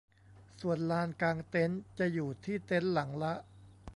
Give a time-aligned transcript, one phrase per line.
[0.61, 3.33] ส่วนลานกางเต็นท์จะอยู่ที่เต็นท์หลังละ